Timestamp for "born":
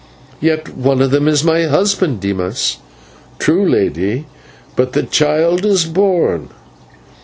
5.85-6.49